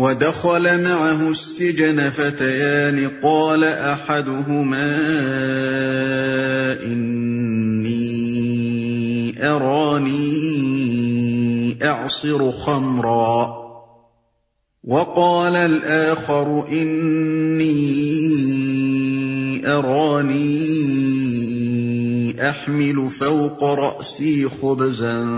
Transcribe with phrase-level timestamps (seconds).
[0.00, 4.96] ودخل معه السجن فتيان قال أحدهما
[6.82, 8.00] إني
[9.48, 10.58] أراني
[11.82, 13.60] أعصر خمرا
[14.84, 17.70] وقال الآخر إني
[19.66, 20.60] أراني
[22.48, 25.28] أحمل فوق رأسي خبزا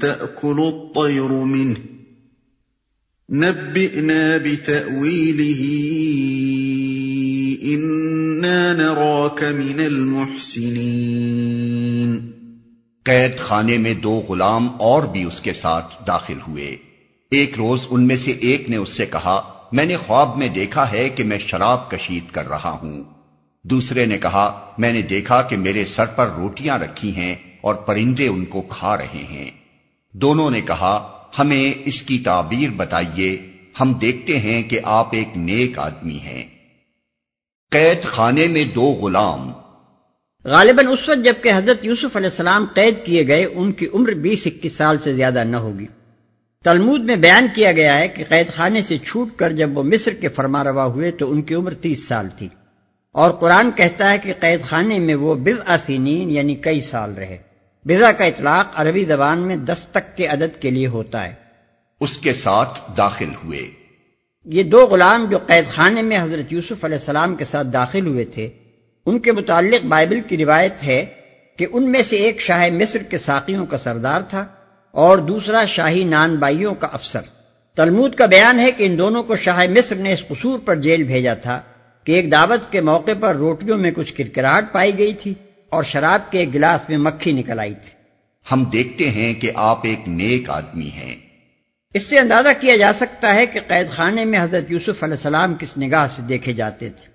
[0.00, 1.89] تأكل الطير منه
[3.32, 5.78] نبئنا بتأويله،
[7.62, 12.30] إنا نراك من المحسنين.
[13.04, 16.76] قید خانے میں دو غلام اور بھی اس کے ساتھ داخل ہوئے۔
[17.30, 20.92] ایک روز ان میں سے ایک نے اس سے کہا، میں نے خواب میں دیکھا
[20.92, 23.04] ہے کہ میں شراب کشید کر رہا ہوں۔
[23.64, 28.28] دوسرے نے کہا، میں نے دیکھا کہ میرے سر پر روٹیاں رکھی ہیں اور پرندے
[28.28, 29.50] ان کو کھا رہے ہیں۔
[30.12, 33.46] دونوں نے کہا ہمیں اس کی تعبیر بتائیے،
[33.80, 36.44] ہم دیکھتے ہیں کہ آپ ایک نیک آدمی ہیں۔
[37.70, 39.52] قید خانے میں دو غلام۔
[40.44, 44.46] غالباً اس وقت جبکہ حضرت یوسف علیہ السلام قید کیے گئے، ان کی عمر بیس
[44.46, 45.86] اکیس سال سے زیادہ نہ ہوگی۔
[46.64, 50.12] تلمود میں بیان کیا گیا ہے کہ قید خانے سے چھوٹ کر جب وہ مصر
[50.12, 52.48] کے فرما روا ہوئے تو ان کی عمر تیس سال تھی۔
[53.12, 57.38] اور قرآن کہتا ہے کہ قید خانے میں وہ بز یعنی کئی سال رہے۔
[57.84, 61.34] بزا کا اطلاق عربی زبان میں دس تک کے عدد کے لیے ہوتا ہے۔
[62.00, 63.70] اس کے ساتھ داخل ہوئے۔
[64.44, 68.24] یہ دو غلام جو قید خانے میں حضرت یوسف علیہ السلام کے ساتھ داخل ہوئے
[68.24, 68.48] تھے
[69.06, 71.06] ان کے متعلق بائبل کی روایت ہے
[71.56, 74.46] کہ ان میں سے ایک شاہ مصر کے ساقیوں کا سردار تھا
[74.90, 77.20] اور دوسرا شاہی نان بائیوں کا افسر۔
[77.74, 81.02] تلمود کا بیان ہے کہ ان دونوں کو شاہ مصر نے اس قصور پر جیل
[81.02, 81.60] بھیجا تھا
[82.04, 85.34] کہ ایک دعوت کے موقع پر روٹیوں میں کچھ کرکراہٹ پائی گئی تھی۔
[85.70, 87.90] اور شراب کے ایک گلاس میں مکھی نکل آئی تھی۔
[88.52, 91.16] ہم دیکھتے ہیں کہ آپ ایک نیک آدمی ہیں۔
[91.94, 95.54] اس سے اندازہ کیا جا سکتا ہے کہ قید خانے میں حضرت یوسف علیہ السلام
[95.54, 97.10] کس نگاہ سے دیکھے جاتے تھے۔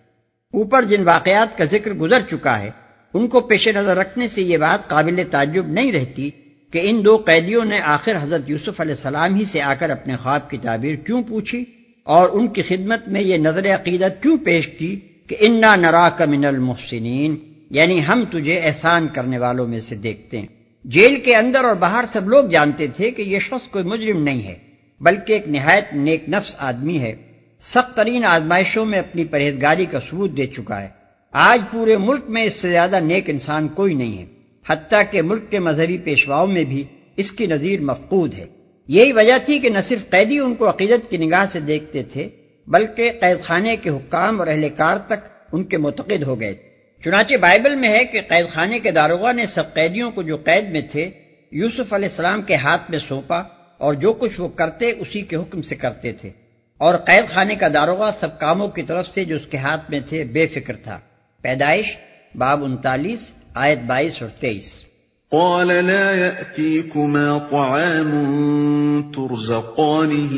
[0.57, 2.71] اوپر جن واقعات کا ذکر گزر چکا ہے
[3.13, 6.29] ان کو پیش نظر رکھنے سے یہ بات قابل تعجب نہیں رہتی
[6.71, 10.15] کہ ان دو قیدیوں نے آخر حضرت یوسف علیہ السلام ہی سے آ کر اپنے
[10.15, 11.65] خواب کی تعبیر کیوں پوچھی
[12.03, 16.25] اور ان کی خدمت میں یہ نظر عقیدت کیوں پیش کی کہ انا نرا کا
[16.25, 17.35] من المحسنین
[17.69, 20.47] یعنی ہم تجھے احسان کرنے والوں میں سے دیکھتے ہیں۔
[20.83, 24.47] جیل کے اندر اور باہر سب لوگ جانتے تھے کہ یہ شخص کوئی مجرم نہیں
[24.47, 24.55] ہے،
[24.99, 27.15] بلکہ ایک نہایت نیک نفس آدمی ہے۔
[27.61, 30.87] سخت ترین آزمائشوں میں اپنی پرہیزگاری کا ثبوت دے چکا ہے۔
[31.31, 34.25] آج پورے ملک میں اس سے زیادہ نیک انسان کوئی نہیں ہے۔
[34.69, 36.83] حتیٰ کہ ملک کے مذہبی پیشواؤں میں بھی
[37.15, 38.45] اس کی نظیر مفقود ہے۔
[38.87, 42.29] یہی وجہ تھی کہ نہ صرف قیدی ان کو عقیدت کی نگاہ سے دیکھتے تھے،
[42.67, 46.74] بلکہ قید خانے کے حکام اور اہلکار تک ان کے متقد ہو گئے۔
[47.05, 50.69] چنانچہ بائبل میں ہے کہ قید خانے کے داروغہ نے سب قیدیوں کو جو قید
[50.69, 51.09] میں تھے،
[51.51, 53.43] یوسف علیہ السلام کے ہاتھ میں سونپا
[53.77, 56.29] اور جو کچھ وہ کرتے، اسی کے حکم سے کرتے تھے۔
[56.77, 59.99] اور قید خانے کا داروغہ سب کاموں کی طرف سے جو اس کے ہاتھ میں
[60.09, 60.99] تھے، بے فکر تھا۔
[61.41, 61.97] پیدائش،
[62.37, 64.83] باب انتالیس، آیت بائیس اور تیئیس۔
[65.31, 70.35] قال لا يأتيكما طعام ترزقانه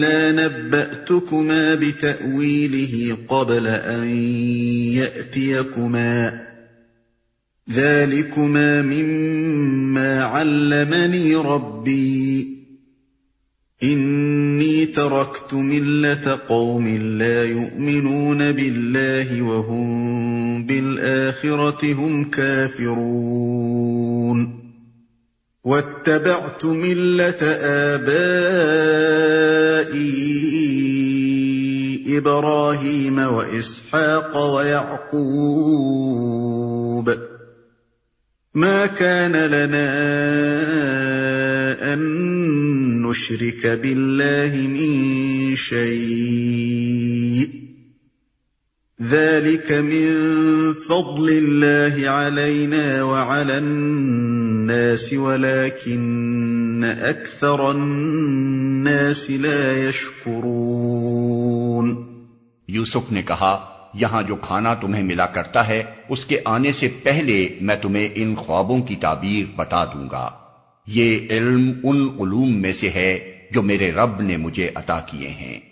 [0.00, 4.06] إلا نبأتكما بتأويله قبل أن
[4.94, 6.40] يأتيكما.
[7.70, 12.48] ذلكما مما علمني ربي.
[13.82, 23.80] إني تركت ملة قوم لا يؤمنون بالله وهم بالآخرة هم كافرون.
[25.64, 28.60] واتبعت ملة آبائي
[32.18, 35.20] إبراهيم وإسحاق ويعقوب.
[38.54, 39.90] ما كان لنا
[41.94, 47.69] أن نشرك بالله من شيء.
[49.08, 50.12] ذلك من
[50.88, 62.06] فضل الله علينا وعلى الناس ولكن أكثر الناس لا يشكرون
[62.68, 63.58] یوسف نے کہا،
[63.94, 68.34] یہاں جو کھانا تمہیں ملا کرتا ہے، اس کے آنے سے پہلے میں تمہیں ان
[68.34, 70.30] خوابوں کی تعبیر بتا دوں گا۔
[70.86, 75.69] یہ علم ان علوم میں سے ہے جو میرے رب نے مجھے عطا کیے ہیں۔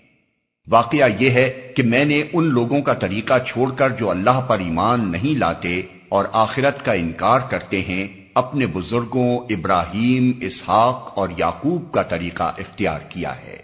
[0.71, 4.59] واقعہ یہ ہے کہ میں نے ان لوگوں کا طریقہ چھوڑ کر جو اللہ پر
[4.59, 11.93] ایمان نہیں لاتے اور آخرت کا انکار کرتے ہیں، اپنے بزرگوں ابراہیم، اسحاق اور یعقوب
[11.93, 13.57] کا طریقہ اختیار کیا ہے۔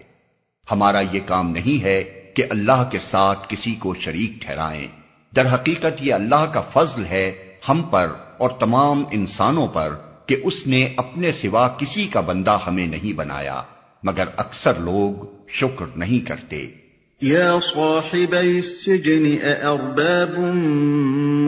[0.70, 2.04] ہمارا یہ کام نہیں ہے
[2.36, 4.88] کہ اللہ کے ساتھ کسی کو شریک ٹھہرائیں۔
[5.36, 7.32] در حقیقت یہ اللہ کا فضل ہے
[7.68, 8.06] ہم پر
[8.38, 9.88] اور تمام انسانوں پر
[10.26, 13.62] کہ اس نے اپنے سوا کسی کا بندہ ہمیں نہیں بنایا،
[14.02, 16.83] مگر اکثر لوگ شکر نہیں کرتے۔
[17.24, 20.38] يا صاحبي السجن أأرباب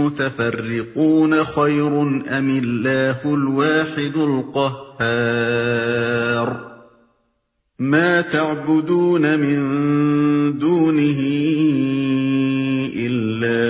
[0.00, 2.00] متفرقون خير
[2.38, 5.46] أم الله الواحد القهار
[7.78, 11.20] ما تعبدون من دونه
[12.96, 13.61] إلا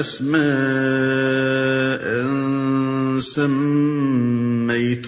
[0.00, 1.46] أسماء
[4.66, 5.06] سميتموها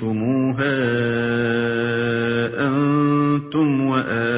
[2.68, 4.37] أنتم وآباؤكم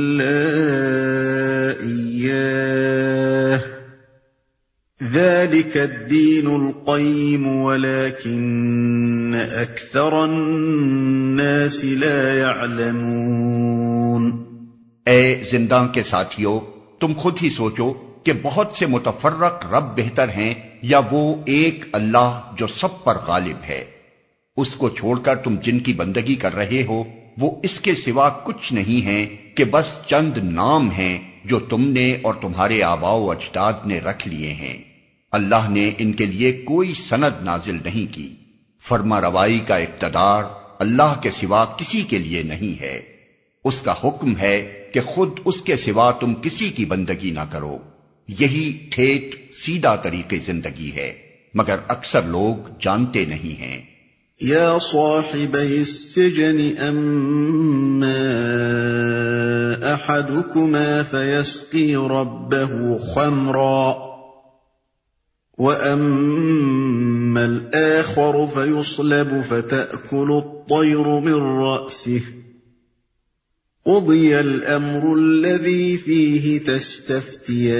[5.13, 14.31] ذلك الدين القيم ولكن أكثر الناس لا يعلمون.
[15.05, 16.59] اے زندان کے ساتھیوں
[16.99, 17.93] تم خود ہی سوچو
[18.23, 23.63] کہ بہت سے متفرق رب بہتر ہیں یا وہ ایک اللہ جو سب پر غالب
[23.69, 23.85] ہے۔
[24.57, 27.03] اس کو چھوڑ کر تم جن کی بندگی کر رہے ہو،
[27.37, 29.25] وہ اس کے سوا کچھ نہیں ہے
[29.55, 34.27] کہ بس چند نام ہیں جو تم نے اور تمہارے آبا و اجداد نے رکھ
[34.27, 34.90] لیے ہیں۔
[35.31, 38.35] اللہ نے ان کے لیے کوئی سند نازل نہیں کی۔
[38.87, 40.43] فرما روائی کا اقتدار
[40.79, 43.01] اللہ کے سوا کسی کے لیے نہیں ہے۔
[43.65, 47.77] اس کا حکم ہے کہ خود اس کے سوا تم کسی کی بندگی نہ کرو۔
[48.27, 51.13] یہی ٹھیٹ سیدھا طریقے زندگی ہے،
[51.53, 53.81] مگر اکثر لوگ جانتے نہیں ہیں۔
[54.43, 58.13] يا صاحبي السجن أما
[59.95, 64.10] أحدكما فيسقي ربه خمرا۔
[65.57, 72.21] وأما الآخر فيصلب فتأكل الطير من رأسه
[73.85, 77.71] قضي الأمر الذي فيه تستفتيان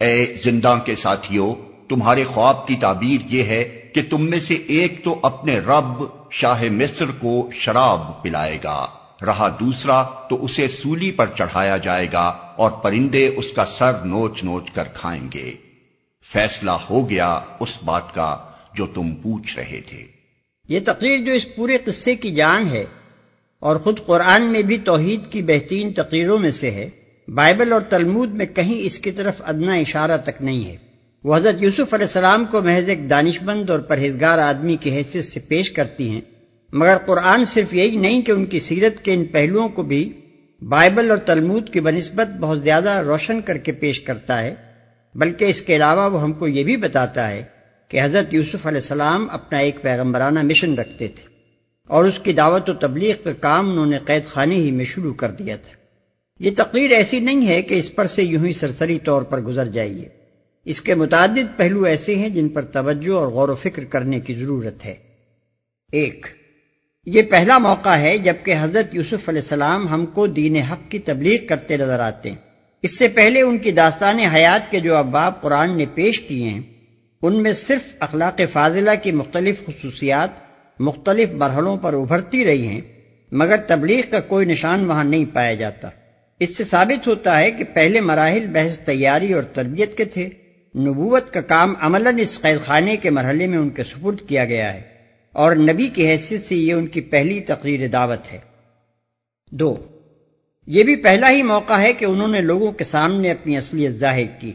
[0.00, 1.54] اے زندان کے ساتھیوں،
[1.88, 6.62] تمہارے خواب کی تعبیر یہ ہے کہ تم میں سے ایک تو اپنے رب شاہ
[6.70, 8.86] مصر کو شراب پلائے گا۔
[9.22, 14.44] رہا دوسرا تو اسے سولی پر چڑھایا جائے گا اور پرندے اس کا سر نوچ
[14.44, 15.52] نوچ کر کھائیں گے۔
[16.32, 18.38] فیصلہ ہو گیا اس بات کا
[18.74, 20.04] جو تم پوچھ رہے تھے۔
[20.68, 22.84] یہ تقریر جو اس پورے قصے کی جان ہے
[23.60, 26.90] اور خود قرآن میں بھی توحید کی بہترین تقریروں میں سے ہے،
[27.28, 30.76] بائبل اور تلمود میں کہیں اس کی طرف ادنا اشارہ تک نہیں ہے۔
[31.24, 35.24] وہ حضرت یوسف علیہ السلام کو محض ایک دانش مند اور پرہیزگار آدمی کی حیثیت
[35.24, 36.20] سے پیش کرتی ہیں۔
[36.74, 40.12] مگر قرآن صرف یہی نہیں کہ ان کی سیرت کے ان پہلوؤں کو بھی
[40.62, 44.54] بائبل اور تلمود کی بنسبت بہت زیادہ روشن کر کے پیش کرتا ہے،
[45.14, 47.42] بلکہ اس کے علاوہ وہ ہم کو یہ بھی بتاتا ہے
[47.88, 51.28] کہ حضرت یوسف علیہ السلام اپنا ایک پیغمبرانہ مشن رکھتے تھے
[51.86, 55.14] اور اس کی دعوت و تبلیغ کا کام انہوں نے قید خانے ہی میں شروع
[55.14, 55.72] کر دیا تھا۔
[56.40, 59.64] یہ تقریر ایسی نہیں ہے کہ اس پر سے یوں ہی سرسری طور پر گزر
[59.64, 60.08] جائیے۔
[60.64, 64.34] اس کے متعدد پہلو ایسے ہیں جن پر توجہ اور غور و فکر کرنے کی
[64.34, 64.94] ضرورت ہے۔
[65.92, 66.26] ایک
[67.06, 71.46] یہ پہلا موقع ہے جبکہ حضرت یوسف علیہ السلام ہم کو دین حق کی تبلیغ
[71.46, 72.36] کرتے نظر آتے ہیں۔
[72.82, 76.60] اس سے پہلے ان کی داستان حیات کے جو اباب قرآن نے پیش کیے ہیں،
[77.22, 80.30] ان میں صرف اخلاق فاضلہ کی مختلف خصوصیات
[80.80, 82.80] مختلف مرحلوں پر ابھرتی رہی ہیں،
[83.32, 85.88] مگر تبلیغ کا کوئی نشان وہاں نہیں پایا جاتا۔
[86.40, 90.28] اس سے ثابت ہوتا ہے کہ پہلے مراحل بحث تیاری اور تربیت کے تھے۔
[90.76, 94.74] نبوت کا کام عملاً اس قید خانے کے مرحلے میں ان کے سپرد کیا گیا
[94.74, 94.93] ہے۔
[95.34, 98.38] اور نبی کی حیثیت سے یہ ان کی پہلی تقریر دعوت ہے۔
[99.50, 99.76] دو،
[100.66, 104.40] یہ بھی پہلا ہی موقع ہے کہ انہوں نے لوگوں کے سامنے اپنی اصلیت ظاہر
[104.40, 104.52] کی۔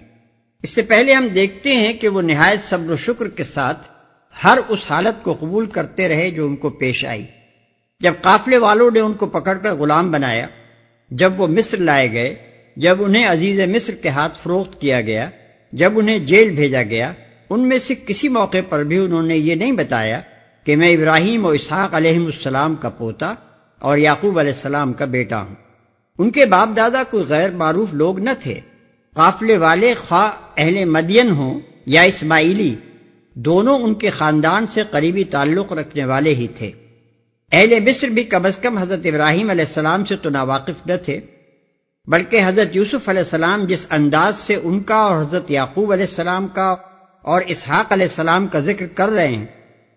[0.63, 3.87] اس سے پہلے ہم دیکھتے ہیں کہ وہ نہایت صبر و شکر کے ساتھ
[4.43, 7.25] ہر اس حالت کو قبول کرتے رہے جو ان کو پیش آئی۔
[7.99, 10.47] جب قافلے والوں نے ان کو پکڑ کر غلام بنایا،
[11.11, 12.35] جب وہ مصر لائے گئے،
[12.75, 15.29] جب انہیں عزیز مصر کے ہاتھ فروخت کیا گیا،
[15.71, 17.13] جب انہیں جیل بھیجا گیا،
[17.49, 20.21] ان میں سے کسی موقع پر بھی انہوں نے یہ نہیں بتایا
[20.63, 23.33] کہ میں ابراہیم و اسحاق علیہ السلام کا پوتا
[23.79, 25.55] اور یعقوب علیہ السلام کا بیٹا ہوں۔
[26.17, 28.59] ان کے باپ دادا کوئی غیر معروف لوگ نہ تھے۔
[29.13, 32.75] قافلے والے خواہ اہل مدین ہوں یا اسماعیلی،
[33.33, 36.71] دونوں ان کے خاندان سے قریبی تعلق رکھنے والے ہی تھے۔
[37.51, 41.19] اہل مصر بھی کم از کم حضرت ابراہیم علیہ السلام سے تو ناواقف نہ تھے،
[42.07, 46.47] بلکہ حضرت یوسف علیہ السلام جس انداز سے ان کا اور حضرت یعقوب علیہ السلام
[46.47, 46.75] کا
[47.21, 49.45] اور اسحاق علیہ السلام کا ذکر کر رہے ہیں۔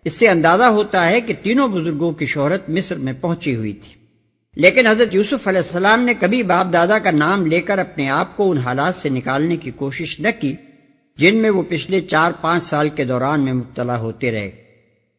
[0.03, 3.93] اس سے اندازہ ہوتا ہے کہ تینوں بزرگوں کی شہرت مصر میں پہنچی ہوئی تھی۔
[4.55, 8.37] لیکن حضرت یوسف علیہ السلام نے کبھی باپ دادا کا نام لے کر اپنے آپ
[8.37, 10.55] کو ان حالات سے نکالنے کی کوشش نہ کی
[11.17, 14.51] جن میں وہ پچھلے چار پانچ سال کے دوران میں مبتلا ہوتے رہے۔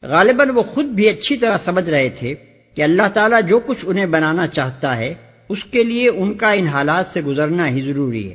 [0.03, 2.35] غالباً وہ خود بھی اچھی طرح سمجھ رہے تھے
[2.75, 5.15] کہ اللہ تعالیٰ جو کچھ انہیں بنانا چاہتا ہے،
[5.49, 8.35] اس کے لیے ان کا ان حالات سے گزرنا ہی ضروری ہے۔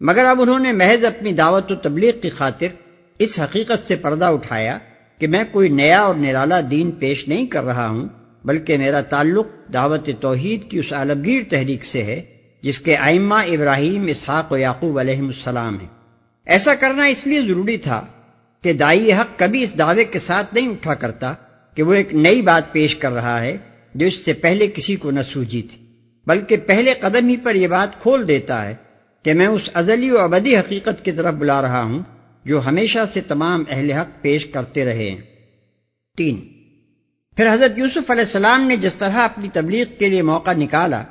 [0.00, 2.66] مگر اب انہوں نے محض اپنی دعوت و تبلیغ کی خاطر
[3.18, 4.78] اس حقیقت سے پردہ اٹھایا
[5.22, 8.08] کہ میں کوئی نیا اور نرالا دین پیش نہیں کر رہا ہوں،
[8.44, 12.20] بلکہ میرا تعلق دعوت توحید کی اس عالمگیر تحریک سے ہے،
[12.62, 15.86] جس کے آئمہ ابراہیم، اسحاق و یعقوب علیہ السلام ہیں۔
[16.46, 18.06] ایسا کرنا اس لیے ضروری تھا
[18.64, 21.32] کہ دائی حق کبھی اس دعوے کے ساتھ نہیں اٹھا کرتا
[21.76, 23.56] کہ وہ ایک نئی بات پیش کر رہا ہے
[23.94, 25.78] جو اس سے پہلے کسی کو نہ سوجی تھی،
[26.26, 28.74] بلکہ پہلے قدم ہی پر یہ بات کھول دیتا ہے
[29.24, 32.02] کہ میں اس ازلی و ابدی حقیقت کی طرف بلا رہا ہوں
[32.44, 35.14] جو ہمیشہ سے تمام اہل حق پیش کرتے رہے۔
[36.16, 36.40] تین،
[37.36, 41.02] پھر حضرت یوسف علیہ السلام نے جس طرح اپنی تبلیغ کے لیے موقع نکالا،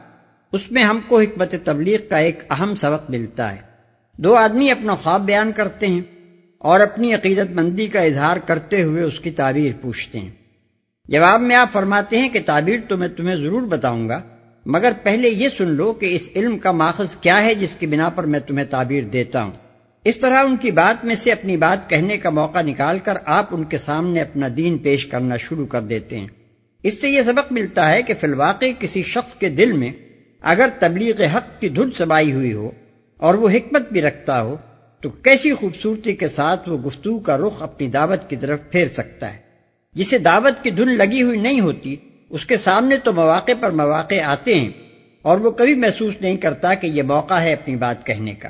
[0.52, 3.62] اس میں ہم کو حکمت تبلیغ کا ایک اہم سبق ملتا ہے۔
[4.18, 6.02] دو آدمی اپنا خواب بیان کرتے ہیں
[6.58, 10.32] اور اپنی عقیدت مندی کا اظہار کرتے ہوئے اس کی تعبیر پوچھتے ہیں۔
[11.06, 14.22] جواب میں آپ فرماتے ہیں کہ تعبیر تو میں تمہیں ضرور بتاؤں گا،
[14.66, 18.10] مگر پہلے یہ سن لو کہ اس علم کا ماخذ کیا ہے جس کی بنا
[18.10, 19.52] پر میں تمہیں تعبیر دیتا ہوں۔
[20.03, 23.46] اس طرح ان کی بات میں سے اپنی بات کہنے کا موقع نکال کر آپ
[23.51, 26.27] ان کے سامنے اپنا دین پیش کرنا شروع کر دیتے ہیں۔
[26.84, 29.91] اس سے یہ سبق ملتا ہے کہ فی الواقع کسی شخص کے دل میں
[30.41, 32.72] اگر تبلیغ حق کی دھن سبائی ہوئی ہو
[33.17, 34.55] اور وہ حکمت بھی رکھتا ہو،
[35.00, 39.34] تو کیسی خوبصورتی کے ساتھ وہ گفتگو کا رخ اپنی دعوت کی طرف پھیر سکتا
[39.34, 39.38] ہے۔
[39.93, 41.96] جسے دعوت کی دھن لگی ہوئی نہیں ہوتی،
[42.29, 44.70] اس کے سامنے تو مواقع پر مواقع آتے ہیں
[45.22, 48.50] اور وہ کبھی محسوس نہیں کرتا کہ یہ موقع ہے اپنی بات کہنے کا۔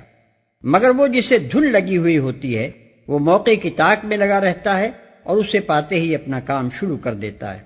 [0.63, 2.71] مگر وہ جسے دھن لگی ہوئی ہوتی ہے،
[3.07, 4.91] وہ موقع کی تاک میں لگا رہتا ہے
[5.23, 7.59] اور اسے پاتے ہی اپنا کام شروع کر دیتا ہے۔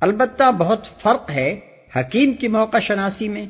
[0.00, 1.60] البتہ بہت فرق ہے
[1.96, 3.46] حکیم کی موقع شناسی میں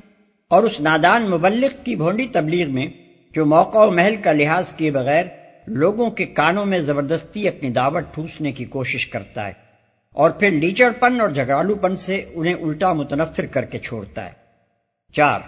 [0.49, 2.87] اور اس نادان مبلغ کی بھونڈی تبلیغ میں
[3.35, 5.25] جو موقع و محل کا لحاظ کیے بغیر
[5.67, 9.53] لوگوں کے کانوں میں زبردستی اپنی دعوت ٹھوسنے کی کوشش کرتا ہے
[10.13, 14.33] اور پھر لیچڑ پن اور جھگڑالو پن سے انہیں الٹا متنفر کر کے چھوڑتا ہے۔
[15.13, 15.41] چار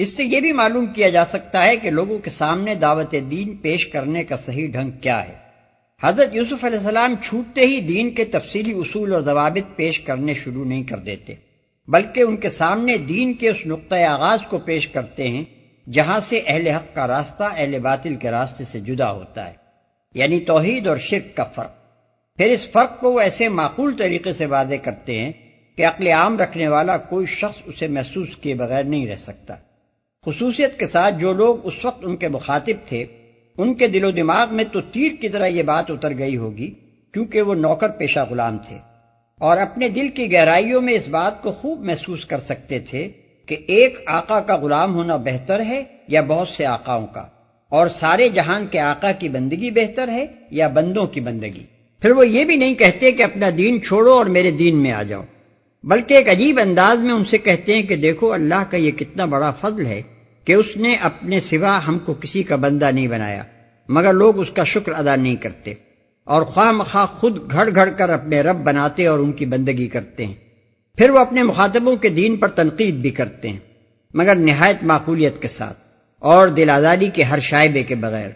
[0.00, 3.56] اس سے یہ بھی معلوم کیا جا سکتا ہے کہ لوگوں کے سامنے دعوت دین
[3.56, 5.34] پیش کرنے کا صحیح ڈھنگ کیا ہے۔
[6.02, 10.64] حضرت یوسف علیہ السلام چھوٹتے ہی دین کے تفصیلی اصول اور ضوابط پیش کرنے شروع
[10.64, 11.34] نہیں کر دیتے،
[11.88, 15.44] بلکہ ان کے سامنے دین کے اس نقطۂ آغاز کو پیش کرتے ہیں،
[15.90, 19.54] جہاں سے اہل حق کا راستہ، اہل باطل کے راستے سے جدا ہوتا ہے۔
[20.14, 21.72] یعنی توحید اور شرک کا فرق۔
[22.36, 25.32] پھر اس فرق کو وہ ایسے معقول طریقے سے واضح کرتے ہیں
[25.76, 29.54] کہ عقل عام رکھنے والا کوئی شخص اسے محسوس کیے بغیر نہیں رہ سکتا۔
[30.26, 33.06] خصوصیت کے ساتھ جو لوگ اس وقت ان کے مخاطب تھے،
[33.58, 36.70] ان کے دل و دماغ میں تو تیر کی طرح یہ بات اتر گئی ہوگی
[37.12, 38.76] کیونکہ وہ نوکر پیشہ غلام تھے۔
[39.38, 43.08] اور اپنے دل کی گہرائیوں میں اس بات کو خوب محسوس کر سکتے تھے
[43.46, 47.26] کہ ایک آقا کا غلام ہونا بہتر ہے یا بہت سے آقاؤں کا؟
[47.68, 51.64] اور سارے جہان کے آقا کی بندگی بہتر ہے یا بندوں کی بندگی؟
[52.00, 55.02] پھر وہ یہ بھی نہیں کہتے کہ اپنا دین چھوڑو اور میرے دین میں آ
[55.02, 55.22] جاؤ۔
[55.84, 59.24] بلکہ ایک عجیب انداز میں ان سے کہتے ہیں کہ دیکھو اللہ کا یہ کتنا
[59.24, 60.02] بڑا فضل ہے
[60.46, 63.42] کہ اس نے اپنے سوا ہم کو کسی کا بندہ نہیں بنایا،
[63.88, 65.74] مگر لوگ اس کا شکر ادا نہیں کرتے
[66.24, 70.26] اور خواہ مخواہ خود گھڑ گھڑ کر اپنے رب بناتے اور ان کی بندگی کرتے
[70.26, 70.34] ہیں۔
[70.98, 73.58] پھر وہ اپنے مخاطبوں کے دین پر تنقید بھی کرتے ہیں،
[74.14, 75.78] مگر نہایت معقولیت کے ساتھ
[76.22, 78.30] اور دل آزادی کے ہر شائبے کے بغیر۔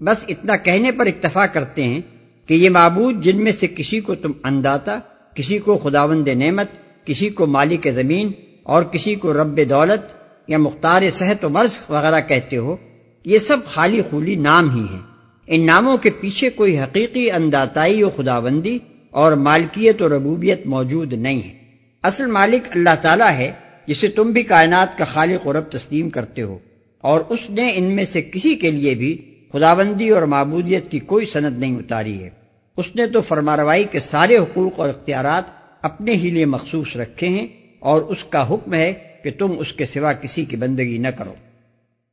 [0.00, 2.00] بس اتنا کہنے پر اکتفا کرتے ہیں
[2.46, 4.98] کہ یہ معبود جن میں سے کسی کو تم انداتا،
[5.34, 8.32] کسی کو خداوند نعمت کسی کو مالک زمین
[8.62, 10.12] اور کسی کو رب دولت
[10.48, 12.76] یا مختار صحت و مرض وغیرہ کہتے ہو،
[13.24, 15.02] یہ سب خالی خولی نام ہی ہیں۔
[15.46, 18.78] ان ناموں کے پیچھے کوئی حقیقی انداتائی و خداوندی
[19.10, 21.54] اور مالکیت و ربوبیت موجود نہیں ہے۔
[22.02, 23.52] اصل مالک اللہ تعالیٰ ہے،
[23.86, 26.58] جسے تم بھی کائنات کا خالق و رب تسلیم کرتے ہو۔
[27.00, 31.26] اور اس نے ان میں سے کسی کے لیے بھی خداوندی اور معبودیت کی کوئی
[31.26, 32.30] سند نہیں اتاری ہے۔
[32.76, 37.46] اس نے تو فرماروائی کے سارے حقوق اور اختیارات اپنے ہی لیے مخصوص رکھے ہیں
[37.80, 38.92] اور اس کا حکم ہے
[39.24, 41.34] کہ تم اس کے سوا کسی کی بندگی نہ کرو۔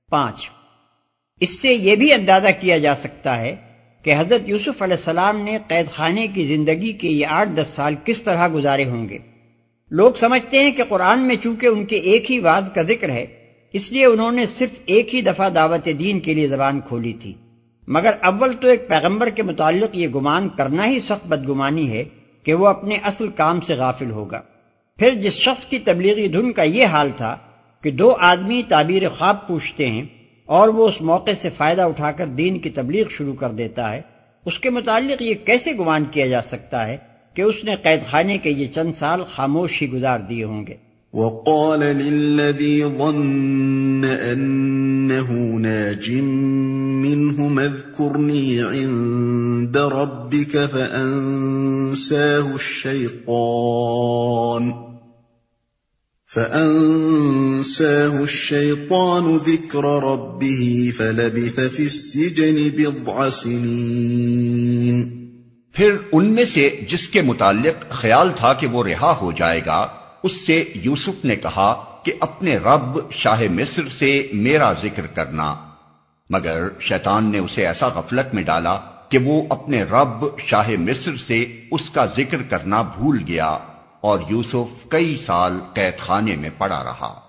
[0.10, 0.50] پانچ،
[1.40, 3.56] اس سے یہ بھی اندازہ کیا جا سکتا ہے
[4.04, 7.96] کہ حضرت یوسف علیہ السلام نے قید خانے کی زندگی کے یہ آٹھ دس سال
[8.06, 9.18] کس طرح گزارے ہوں گے۔
[9.92, 13.26] لوگ سمجھتے ہیں کہ قرآن میں چونکہ ان کے ایک ہی وعد کا ذکر ہے،
[13.74, 17.34] اس لیے انہوں نے صرف ایک ہی دفعہ دعوت دین کے لیے زبان کھولی تھی۔
[17.88, 22.04] مگر اول تو ایک پیغمبر کے متعلق یہ گمان کرنا ہی سخت بدگمانی ہے
[22.44, 24.42] کہ وہ اپنے اصل کام سے غافل ہوگا۔
[24.98, 27.38] پھر جس شخص کی تبلیغی دھن کا یہ حال تھا
[27.82, 30.06] کہ دو آدمی تعبیر خواب پوچھتے ہیں
[30.46, 34.02] اور وہ اس موقع سے فائدہ اٹھا کر دین کی تبلیغ شروع کر دیتا ہے،
[34.46, 36.98] اس کے متعلق یہ کیسے گمان کیا جا سکتا ہے
[37.34, 40.76] کہ اس نے قید خانے کے یہ چند سال خاموش ہی گزار دیے ہوں گے؟
[41.14, 46.12] وقال للذي ظن أنه ناج
[47.02, 53.94] منهم اذكرني عند ربك فأنساه الشيطان
[56.26, 65.12] فأنساه الشيطان ذكر ربه فلبث في السجن بضع سنين
[65.76, 69.88] پھر ان میں سے جس کے متعلق خیال تھا کہ وہ رہا ہو جائے گا
[70.24, 75.56] اس سے یوسف نے کہا کہ اپنے رب شاہ مصر سے میرا ذکر کرنا۔
[76.30, 81.62] مگر شیطان نے اسے ایسا غفلت میں ڈالا کہ وہ اپنے رب شاہ مصر سے
[81.72, 83.58] اس کا ذکر کرنا بھول گیا
[84.02, 87.20] اور یوسف کئی سال قید خانے میں پڑا رہا۔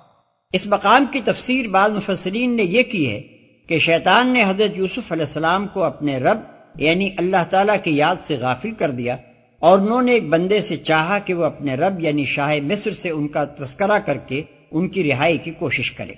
[0.53, 3.21] اس مقام کی تفسیر بعض مفسرین نے یہ کی ہے
[3.69, 6.39] کہ شیطان نے حضرت یوسف علیہ السلام کو اپنے رب
[6.75, 9.17] یعنی اللہ تعالیٰ کی یاد سے غافل کر دیا۔
[9.65, 13.11] اور انہوں نے ایک بندے سے چاہا کہ وہ اپنے رب یعنی شاہ مصر سے
[13.11, 16.13] ان کا تذکرہ کر کے ان کی رہائی کی کوشش کرے۔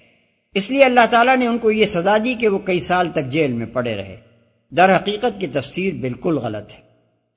[0.55, 3.31] اس لیے اللہ تعالیٰ نے ان کو یہ سزا دی کہ وہ کئی سال تک
[3.31, 4.17] جیل میں پڑے رہے۔
[4.71, 6.79] در حقیقت کی تفسیر بالکل غلط ہے۔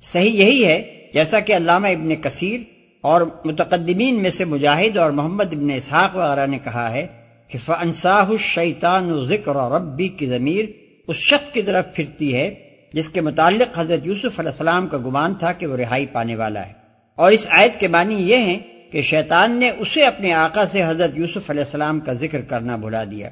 [0.01, 2.59] صحیح یہی ہے جیسا کہ علامہ ابن کثیر
[3.01, 7.07] اور متقدمین میں سے مجاہد اور محمد ابن اسحاق وغیرہ نے کہا ہے
[7.47, 10.65] کہ فنساہ شیطان ذکر اور ربی کی ضمیر
[11.07, 15.35] اس شخص کی طرف پھرتی ہے جس کے متعلق حضرت یوسف علیہ السلام کا گمان
[15.35, 16.73] تھا کہ وہ رہائی پانے والا ہے۔
[17.15, 18.59] اور اس آیت کے معنی یہ ہیں
[18.91, 23.03] کہ شیطان نے اسے اپنے آقا سے حضرت یوسف علیہ السلام کا ذکر کرنا بھلا
[23.03, 23.29] دیا۔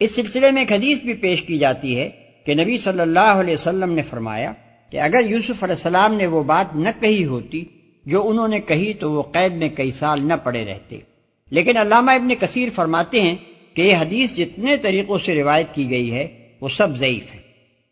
[0.00, 2.10] اس سلسلے میں ایک حدیث بھی پیش کی جاتی ہے
[2.46, 4.52] کہ نبی صلی اللہ علیہ وسلم نے فرمایا
[4.90, 7.64] کہ اگر یوسف علیہ السلام نے وہ بات نہ کہی ہوتی،
[8.06, 10.98] جو انہوں نے کہی تو وہ قید میں کئی سال نہ پڑے رہتے۔
[11.50, 13.36] لیکن علامہ ابن کثیر فرماتے ہیں
[13.74, 17.39] کہ یہ حدیث جتنے طریقوں سے روایت کی گئی ہے، وہ سب ضعیف ہے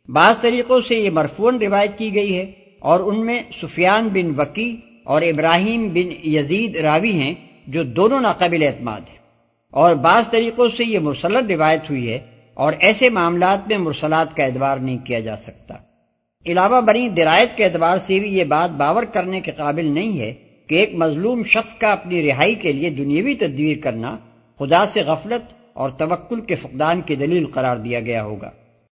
[0.09, 4.77] بعض طریقوں سے یہ مرفون روایت کی گئی ہے اور ان میں سفیان بن وکی
[5.05, 7.35] اور ابراہیم بن یزید راوی ہیں
[7.67, 9.19] جو دونوں ناقابل اعتماد ہیں۔
[9.71, 12.19] اور بعض طریقوں سے یہ مرسلت روایت ہوئی ہے
[12.55, 15.75] اور ایسے معاملات میں مرسلات کا اعتبار نہیں کیا جا سکتا۔
[16.47, 20.35] علاوہ بنی درایت کے اعتبار سے بھی یہ بات باور کرنے کے قابل نہیں ہے
[20.67, 24.17] کہ ایک مظلوم شخص کا اپنی رہائی کے لیے دنیاوی تدبیر کرنا
[24.59, 28.51] خدا سے غفلت اور توکل کے فقدان کی دلیل قرار دیا گیا ہوگا۔